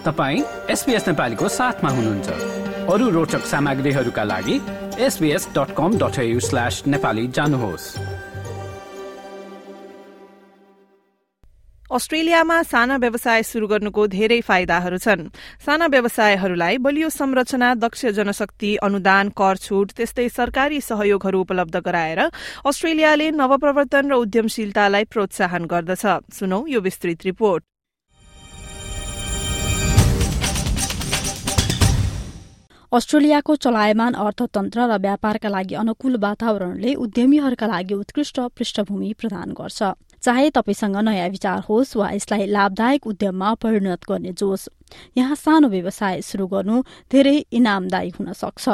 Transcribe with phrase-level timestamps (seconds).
[0.00, 2.28] तपाईँ एसपिएस नेपालीको साथमा हुनुहुन्छ।
[2.88, 4.56] अरू रोचक सामग्रीहरूका लागि
[4.98, 7.86] SBS dot com dot slash Nepali जानुहोस्।
[11.90, 15.28] अस्ट्रेलियामा साना व्यवसाय शुरू गर्नुको धेरै फाइदाहरू छन्।
[15.60, 22.20] साना व्यवसायहरूलाई बलियो संरचना दक्ष जनशक्ति अनुदान कर छूट त्यस्तै सरकारी सहयोगहरू उपलब्ध गराएर
[22.64, 27.69] अस्ट्रेलियाले नवप्रवर्तन र उद्यमशीलतालाई प्रोत्साहन गर्दछ। सुनौ यो विस्तृत रिपोर्ट।
[32.92, 40.48] अस्ट्रेलियाको चलायमान अर्थतन्त्र र व्यापारका लागि अनुकूल वातावरणले उद्यमीहरूका लागि उत्कृष्ट पृष्ठभूमि प्रदान गर्छ। चाहे
[40.50, 44.68] तपाईँसँग नयाँ विचार होस् वा यसलाई लाभदायक उद्यममा परिणत गर्ने जोस
[45.16, 46.82] यहाँ सानो व्यवसाय शुरू गर्नु
[47.12, 48.68] धेरै इनामदायी हुन सक्छ।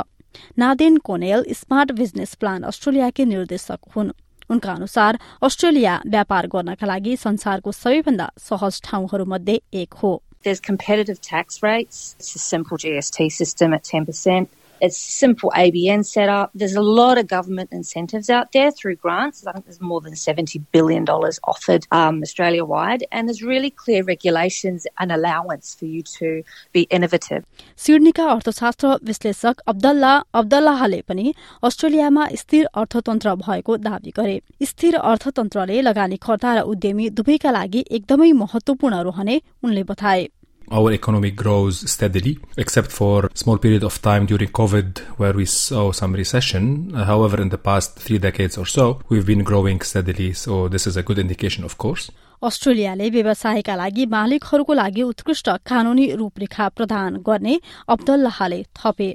[0.59, 4.17] Nadine Connell smart business plan अस्ट्रेलियाकै निर्देशक हुन्।
[4.51, 11.62] उनका अनुसार अस्ट्रेलिया व्यापार गर्नका लागि संसारको सबैभन्दा सहज ठाउँहरूमध्ये एक हो। There's competitive tax
[11.62, 12.16] rates.
[12.20, 14.48] It's a simple GST system at 10%.
[14.82, 16.50] It's simple ABN setup.
[16.56, 19.46] There's a lot of government incentives out there through grants.
[19.46, 23.04] I think there's more than $70 billion offered um, Australia wide.
[23.12, 26.42] And there's really clear regulations and allowance for you to
[26.74, 27.46] be innovative.
[27.78, 31.34] सिडनीका अर्थशास्त्र विश्लेषक अब्दल्ला अब्दल्लाहले पनि
[31.70, 34.42] अस्ट्रेलियामा स्थिर अर्थतन्त्र भएको दावी गरे
[34.74, 40.28] स्थिर अर्थतन्त्रले लगानीकर्ता र उद्यमी दुवैका लागि एकदमै महत्वपूर्ण रहने उनले बताए
[40.72, 45.46] our economy grows steadily, except for a small period of time during COVID where we
[45.46, 46.94] saw some recession.
[46.94, 50.34] However, in the past three decades or so, we've been growing steadily.
[50.34, 52.10] So this is a good indication, of course.
[52.44, 57.60] अस्ट्रेलियाले व्यवसायका लागि मालिकहरूको लागि उत्कृष्ट कानूनी रूपरेखा प्रदान गर्ने
[57.94, 59.10] अब्दुल्लाहले थपे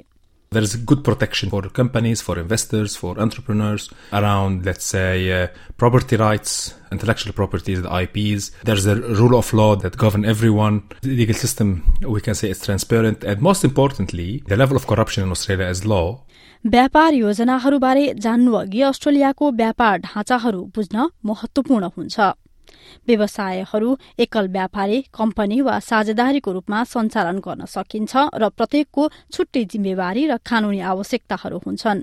[0.51, 6.15] There is good protection for companies, for investors, for entrepreneurs around, let's say, uh, property
[6.15, 8.51] rights, intellectual properties, the IPs.
[8.63, 10.83] There's a rule of law that govern everyone.
[11.01, 13.25] The legal system, we can say, is transparent.
[13.25, 16.23] And most importantly, the level of corruption in Australia is low.
[16.65, 22.19] व्यापार योजनाहरूबारे जान्नु अघि अस्ट्रेलियाको व्यापार ढाँचाहरू बुझ्न महत्वपूर्ण हुन्छ
[23.06, 29.02] व्यवसायहरू एकल व्यापारी कम्पनी वा साझेदारीको रूपमा सञ्चालन गर्न सकिन्छ र प्रत्येकको
[29.32, 32.02] छुट्टै जिम्मेवारी र कानूनी आवश्यकताहरू हुन्छन्।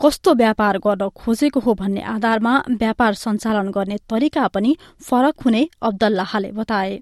[0.00, 6.50] कस्तो व्यापार गर्न खोजेको हो भन्ने आधारमा व्यापार सञ्चालन गर्ने तरिका पनि फरक हुने अब्दल्लाहले
[6.52, 6.92] बताए।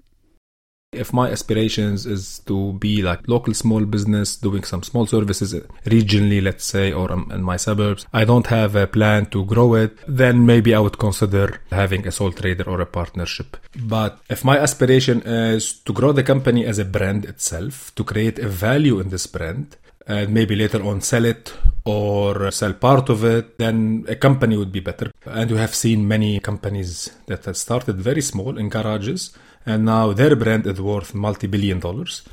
[0.93, 5.53] If my aspirations is to be like local small business doing some small services
[5.83, 9.97] regionally, let's say, or in my suburbs, I don't have a plan to grow it,
[10.07, 13.57] then maybe I would consider having a sole trader or a partnership.
[13.75, 18.39] But if my aspiration is to grow the company as a brand itself, to create
[18.39, 19.75] a value in this brand,
[20.07, 21.53] and maybe later on sell it
[21.85, 25.11] or sell part of it, then a company would be better.
[25.25, 29.31] And we have seen many companies that have started very small in garages
[29.65, 32.23] and now their brand is worth multi-billion dollars.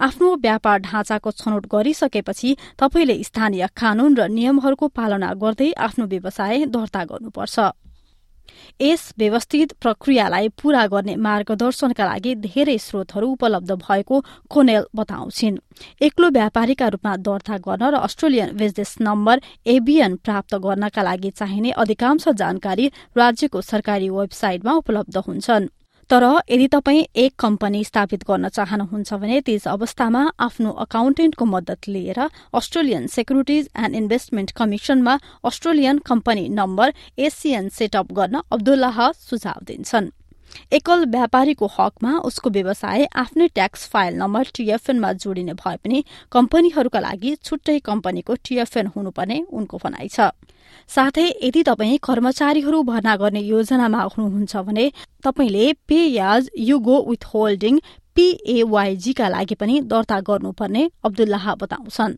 [0.00, 7.02] आफ्नो व्यापार ढाँचाको छनौट गरिसकेपछि तपाईँले स्थानीय कानून र नियमहरूको पालना गर्दै आफ्नो व्यवसाय दर्ता
[7.10, 7.58] गर्नुपर्छ
[8.80, 14.20] यस व्यवस्थित प्रक्रियालाई पूरा गर्ने मार्गदर्शनका लागि धेरै स्रोतहरू उपलब्ध भएको
[14.50, 15.58] कोनेल बताउँछिन्।
[16.02, 22.28] एक्लो व्यापारीका रूपमा दर्ता गर्न र अस्ट्रेलियन बिजनेस नम्बर एबिएन प्राप्त गर्नका लागि चाहिने अधिकांश
[22.34, 22.86] जानकारी
[23.16, 25.68] राज्यको सरकारी वेबसाइटमा उपलब्ध हुन्छन्।
[26.10, 32.20] तर यदि तपाईँ एक कम्पनी स्थापित गर्न चाहनुहुन्छ भने त्यस अवस्थामा आफ्नो अकाउन्टेन्टको मद्दत लिएर
[32.54, 36.94] Australian securities and investment कमिशनमा Australian company number
[37.28, 40.10] ACN setup गर्न अब्दुल्लाह सुझाव दिन्छन्।
[40.72, 47.34] एकल व्यापारीको हकमा उसको व्यवसाय आफ्नै ट्याक्स फाइल नम्बर टीएफएनमा जोडिने भए पनि कम्पनीहरूका लागि
[47.44, 50.28] छुट्टै कम्पनीको टीएफएन हुनुपर्ने उनको भनाइ छ
[50.90, 54.90] साथै यदि तपाईँ कर्मचारीहरू भर्ना गर्ने योजनामा हुनुहुन्छ भने
[55.24, 57.80] तपाईँले पे याज युगो विथ होल्डिङ
[58.16, 62.14] पीएवाईजी का लागि पनि दर्ता गर्नुपर्ने अब्दुल्लाह बताउँछन्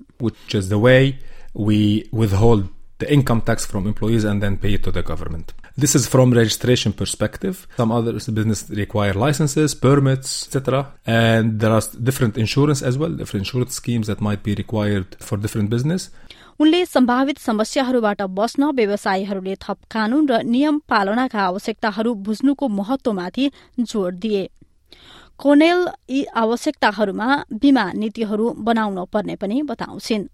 [3.01, 5.55] the income tax from employees and then pay it to the government.
[5.81, 7.67] This is from registration perspective.
[7.79, 10.93] Some other business require licenses, permits, etc.
[11.07, 15.39] And there are different insurance as well, different insurance schemes that might be required for
[15.39, 16.11] different business.
[16.61, 23.51] उनले सम्भावित समस्याहरूबाट बस्न व्यवसायीहरूले थप कानून र नियम पालनाका आवश्यकताहरू बुझ्नुको महत्वमाथि
[23.81, 24.43] जोड़ दिए
[25.41, 25.81] कोनेल
[26.11, 27.29] यी आवश्यकताहरूमा
[27.63, 30.29] बीमा नीतिहरू बनाउन पर्ने पनि बताउँछिन्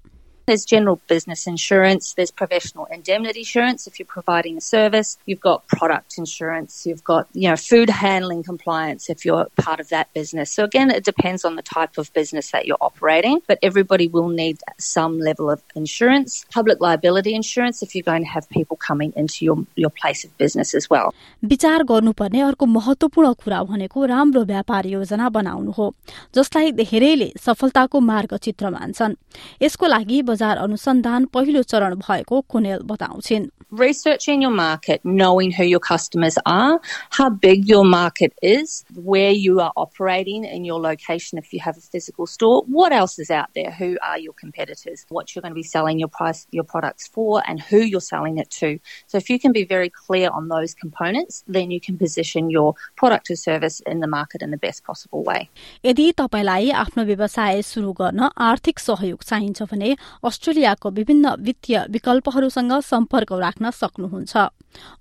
[0.47, 5.65] There's general business insurance, there's professional indemnity insurance if you're providing a service, you've got
[5.67, 10.51] product insurance, you've got, you know, food handling compliance if you're part of that business.
[10.51, 14.27] So again, it depends on the type of business that you're operating, but everybody will
[14.29, 16.43] need some level of insurance.
[16.51, 20.35] Public liability insurance if you're going to have people coming into your, your place of
[20.37, 21.13] business as well.
[21.45, 25.93] विचार गर्नुपर्ने अर्को महत्वपूर्ण कुरा भनेको राम्रो व्यापार योजना बनाउनु हो
[26.35, 29.15] जसलाई धेरैले सफलताको मार्गचित्र मान्छन्
[29.61, 35.79] यसको लागि बजार अनुसन्धान पहिलो चरण भएको कुनेल बताउँछिन्। researching your market, knowing who your
[35.79, 41.53] customers are, how big your market is, where you are operating in your location if
[41.53, 45.33] you have a physical store, what else is out there, who are your competitors, what
[45.33, 48.49] you're going to be selling your price your products for and who you're selling it
[48.49, 48.79] to.
[49.07, 52.75] So if you can be very clear on those components, then you can position your
[52.95, 55.49] product or service in the market in the best possible way.
[55.85, 59.95] यदि तपाईँलाई आफ्नो व्यवसाय शुरू गर्न आर्थिक सहयोग चाहिन्छ भने
[60.25, 64.37] अस्ट्रेलियाको विभिन्न वित्तीय विकल्पहरूसँग सम्पर्क राख्न सक्नुहुन्छ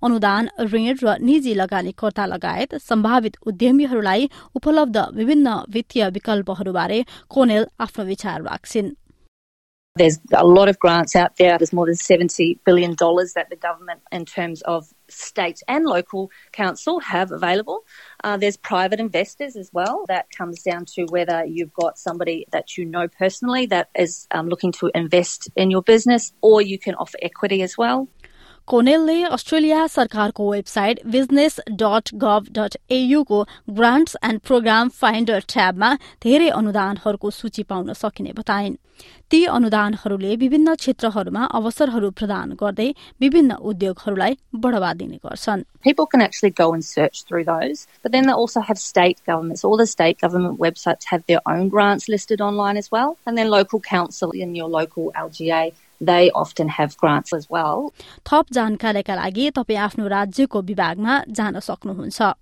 [0.03, 8.41] अनुदान ऋण र निजी लगानीकर्ता लगायत सम्भावित उद्यमीहरूलाई उपलब्ध विभिन्न वित्तीय विकल्पहरूबारे कोनेल आफ्नो विचार
[8.41, 8.91] राख्छिन्
[9.95, 11.57] There's a lot of grants out there.
[11.57, 17.01] There's more than $70 billion that the government, in terms of state and local council,
[17.01, 17.83] have available.
[18.23, 20.05] Uh, there's private investors as well.
[20.07, 24.47] That comes down to whether you've got somebody that you know personally that is um,
[24.47, 28.07] looking to invest in your business, or you can offer equity as well.
[28.67, 33.41] कोनेलले Australia सरकारको website business dot gov dot एयुको
[33.79, 35.89] grants and program finder ट्याबमा
[36.23, 38.77] धेरै अनुदानहरूको सूची pound सकिने बताइन्
[39.31, 42.87] ती अनुदानहरूले विभिन्न क्षेत्रहरूमा अवसरहरू प्रदान गर्दै
[43.25, 48.27] विभिन्न उद्योगहरूलाई बढ़ावा दिने गर्छन् People can actually go and search through those, but then
[48.27, 49.63] they also have state governments.
[49.69, 53.49] All the state government websites have their own grants listed online as well, and then
[53.53, 55.63] local council in your local LGA
[56.01, 57.93] they often have grants as well.
[58.25, 62.33] थप जानकारीका लागि तपाईँ आफ्नो राज्यको विभागमा जान सक्नुहुन्छ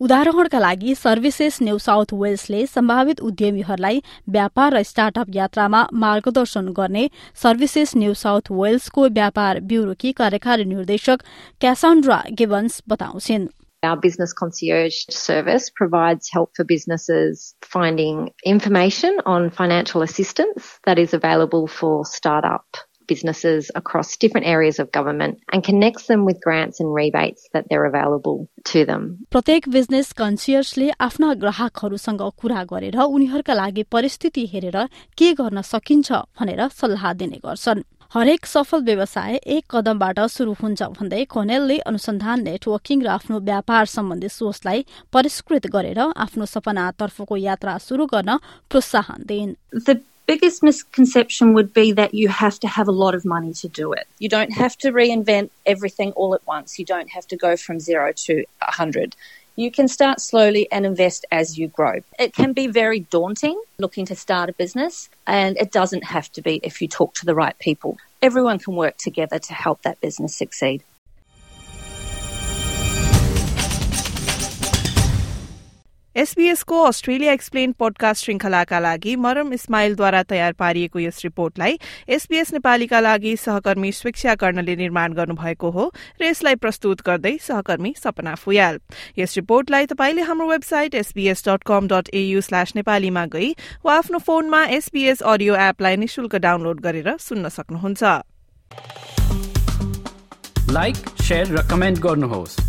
[0.00, 4.02] उदाहरणका लागि सर्भिसेस न्यू साउथ वेल्सले सम्भावित उद्यमीहरूलाई
[4.36, 7.08] व्यापार र स्टार्टअप यात्रामा मार्गदर्शन गर्ने
[7.42, 11.22] सर्भिसेस न्यू साउथ वेल्सको व्यापार ब्यूरोकी कार्यकारी निर्देशक
[11.60, 13.48] क्यासान्ड्रा गिभन्स बताउँछिन्
[13.82, 21.14] Our business concierge service provides help for businesses finding information on financial assistance that is
[21.14, 22.64] available for startup
[23.08, 27.86] businesses across different areas of government and connects them with grants and rebates that they're
[27.86, 29.02] available to them.
[29.30, 34.78] प्रत्येक business कन्सियर्सले आफ्ना ग्राहकहरूसँग कुरा गरेर उनीहरूका लागि परिस्थिति हेरेर
[35.18, 37.82] के गर्न सकिन्छ भनेर सल्लाह दिने गर्छन्
[38.14, 44.28] हरेक सफल व्यवसाय एक कदमबाट शुरू हुन्छ भन्दै कोनेलले अनुसन्धान नेटवर्किङ र आफ्नो व्यापार सम्बन्धी
[44.30, 48.38] सोचलाई परिष्कृत गरेर आफ्नो सपनातर्फको यात्रा शुरू गर्न
[48.70, 49.56] प्रोत्साहन दिइन्
[50.25, 53.93] biggest misconception would be that you have to have a lot of money to do
[53.93, 54.07] it.
[54.19, 56.79] You don't have to reinvent everything all at once.
[56.79, 59.15] You don't have to go from zero to a hundred.
[59.55, 61.99] You can start slowly and invest as you grow.
[62.17, 66.41] It can be very daunting looking to start a business, and it doesn't have to
[66.41, 67.97] be if you talk to the right people.
[68.21, 70.83] Everyone can work together to help that business succeed.
[76.15, 81.79] एसबीएसको Australia explain podcast श्रृंखलाका लागि Maram इस्माइलद्वारा तयार पारिएको yes रिपोर्टलाई
[82.09, 88.35] SBS नेपालीका लागि सहकर्मी स्वेक्षा कर्णले निर्माण गर्नुभएको हो र यसलाई प्रस्तुत गर्दै सहकर्मी सपना
[88.35, 88.79] फुयाल।
[89.17, 93.55] यस रिपोर्टलाई तपाईँले हाम्रो website SBS dot com dot AU slash नेपालीमा गई
[93.85, 98.03] वा आफ्नो फोनमा एसबीएस अडियो एपलाई निशुल्क डाउनलोड गरेर सुन्न सक्नुहुन्छ।
[100.71, 100.95] लाइक
[101.31, 102.59] र कमेन्ट गर्नुहोस्।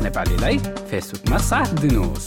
[0.00, 2.26] नेपालीलाई फेसबुकमा साथ दिनुहोस्।